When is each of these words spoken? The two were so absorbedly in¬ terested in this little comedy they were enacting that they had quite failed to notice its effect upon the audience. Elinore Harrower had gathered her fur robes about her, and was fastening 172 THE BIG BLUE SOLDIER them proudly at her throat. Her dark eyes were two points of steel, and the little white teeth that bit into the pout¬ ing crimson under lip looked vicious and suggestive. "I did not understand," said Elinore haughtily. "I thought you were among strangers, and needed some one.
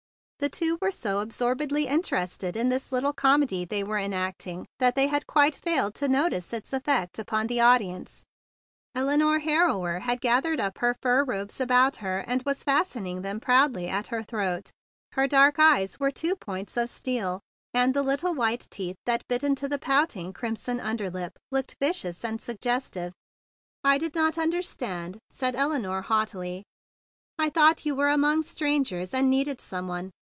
The 0.41 0.49
two 0.49 0.79
were 0.81 0.89
so 0.89 1.19
absorbedly 1.23 1.85
in¬ 1.85 1.99
terested 1.99 2.55
in 2.55 2.69
this 2.69 2.91
little 2.91 3.13
comedy 3.13 3.63
they 3.63 3.83
were 3.83 3.99
enacting 3.99 4.65
that 4.79 4.95
they 4.95 5.05
had 5.05 5.27
quite 5.27 5.55
failed 5.55 5.93
to 5.95 6.07
notice 6.07 6.51
its 6.51 6.73
effect 6.73 7.19
upon 7.19 7.45
the 7.45 7.59
audience. 7.61 8.23
Elinore 8.95 9.37
Harrower 9.41 9.99
had 10.01 10.19
gathered 10.19 10.59
her 10.59 10.95
fur 10.99 11.23
robes 11.23 11.61
about 11.61 11.97
her, 11.97 12.23
and 12.25 12.41
was 12.43 12.63
fastening 12.63 13.17
172 13.17 13.21
THE 13.21 13.35
BIG 13.35 13.73
BLUE 13.73 13.81
SOLDIER 13.83 13.91
them 13.91 13.93
proudly 13.93 13.97
at 13.99 14.07
her 14.07 14.23
throat. 14.55 14.71
Her 15.11 15.27
dark 15.27 15.59
eyes 15.59 15.99
were 15.99 16.09
two 16.09 16.35
points 16.37 16.75
of 16.75 16.89
steel, 16.89 17.39
and 17.75 17.93
the 17.93 18.01
little 18.01 18.33
white 18.33 18.65
teeth 18.71 18.97
that 19.05 19.21
bit 19.29 19.43
into 19.43 19.69
the 19.69 19.77
pout¬ 19.77 20.15
ing 20.15 20.33
crimson 20.33 20.79
under 20.79 21.11
lip 21.11 21.37
looked 21.51 21.75
vicious 21.79 22.25
and 22.25 22.41
suggestive. 22.41 23.13
"I 23.83 23.99
did 23.99 24.15
not 24.15 24.39
understand," 24.39 25.19
said 25.29 25.55
Elinore 25.55 26.01
haughtily. 26.01 26.63
"I 27.37 27.51
thought 27.51 27.85
you 27.85 27.93
were 27.93 28.09
among 28.09 28.41
strangers, 28.41 29.13
and 29.13 29.29
needed 29.29 29.61
some 29.61 29.87
one. 29.87 30.09